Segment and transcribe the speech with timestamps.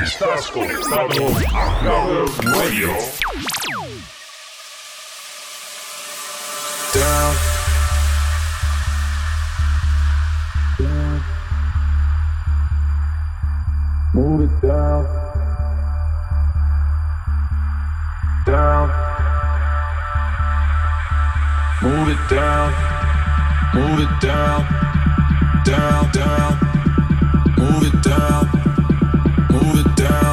[0.00, 2.24] Estás conectado a
[2.56, 2.88] Radio.
[6.94, 7.34] Down.
[10.78, 11.22] down.
[14.14, 15.06] Move it down.
[18.46, 18.88] Down.
[21.82, 22.72] Move it down.
[23.74, 24.66] Move it down.
[25.66, 26.58] Down, down.
[27.58, 28.81] Move it down
[29.52, 30.31] move it down.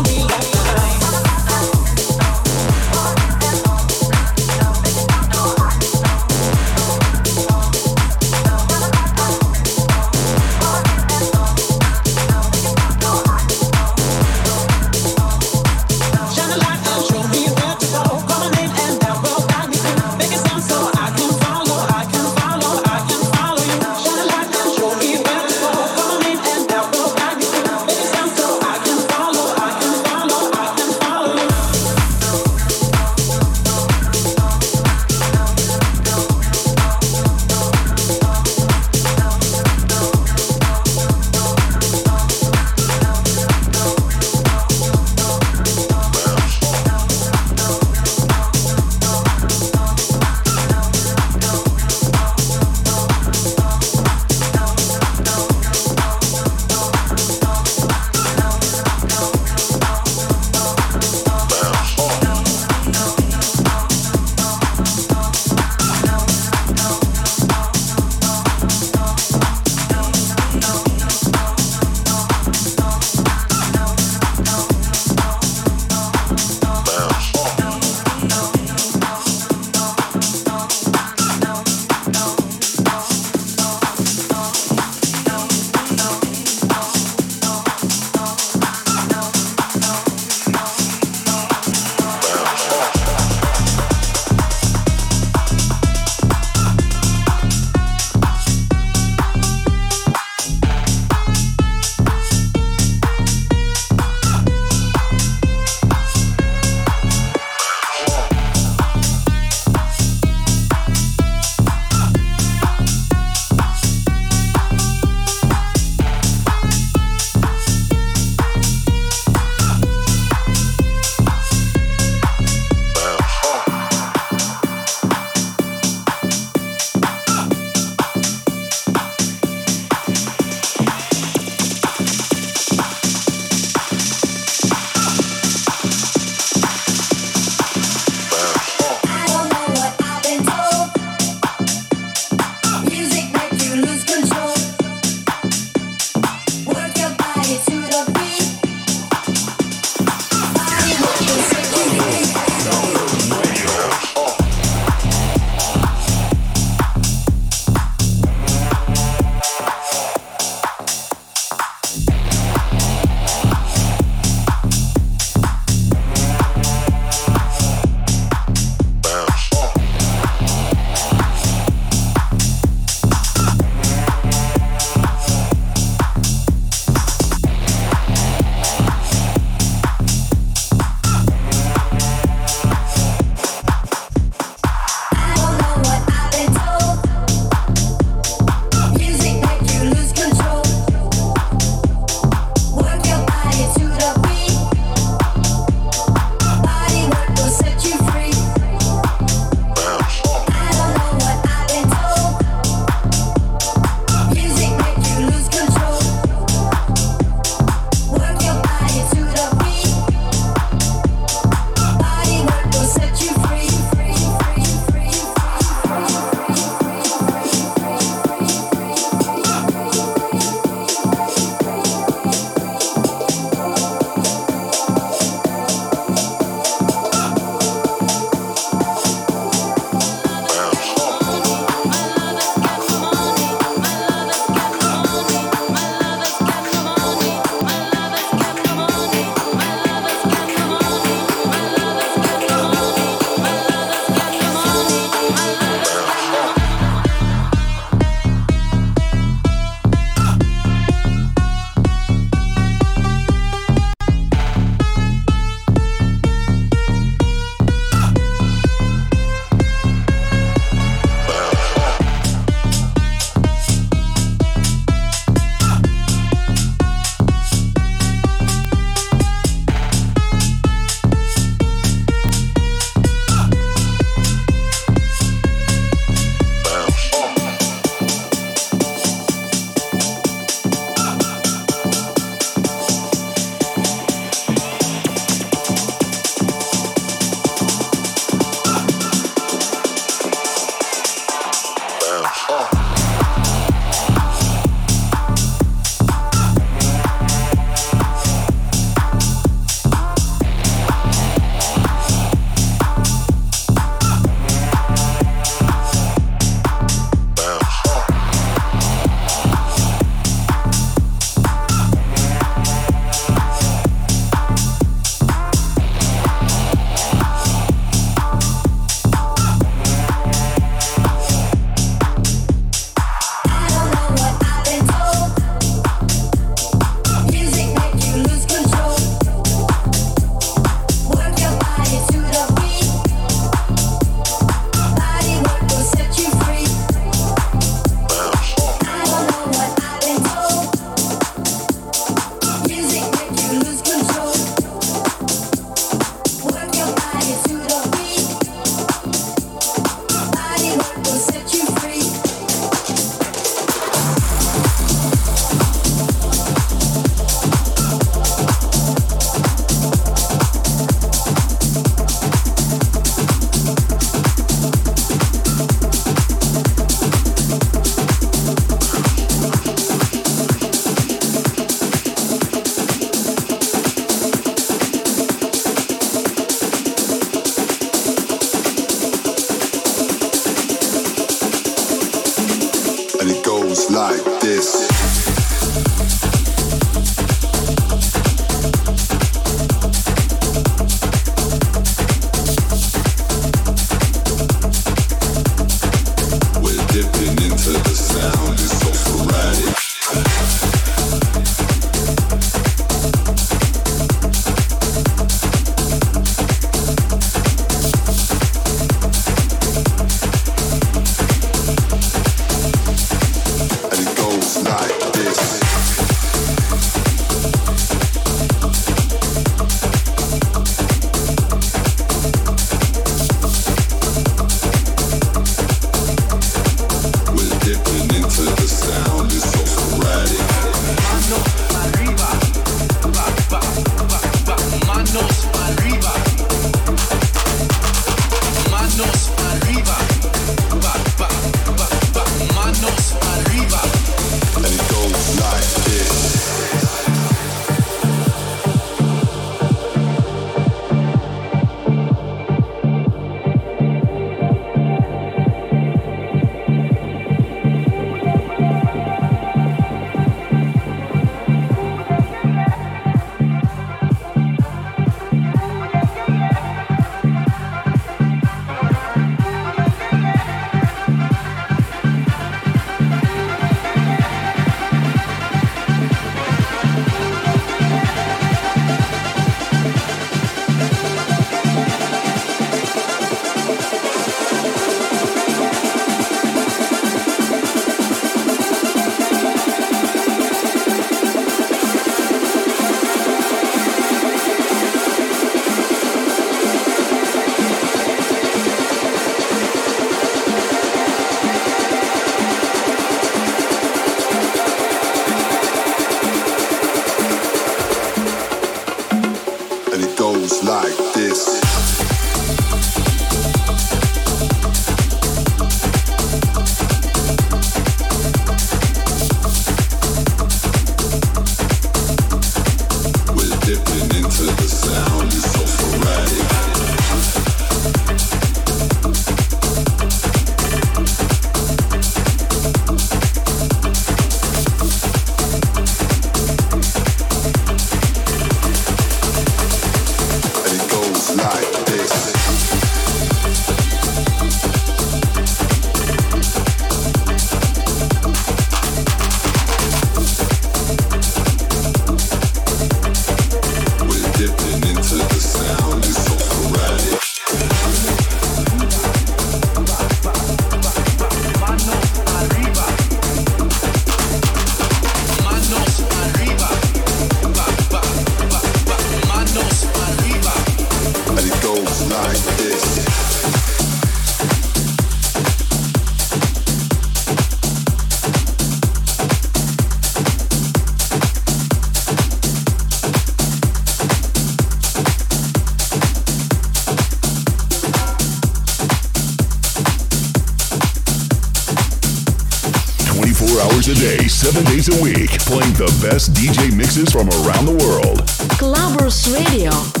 [594.41, 598.21] seven days a week, playing the best DJ mixes from around the world.
[598.57, 600.00] Clubbers Radio.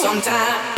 [0.00, 0.77] sometimes,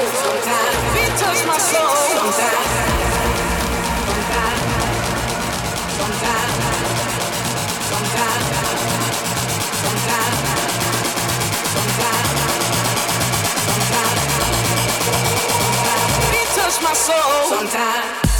[16.81, 17.49] My soul.
[17.49, 18.30] Sometimes.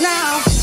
[0.00, 0.55] now.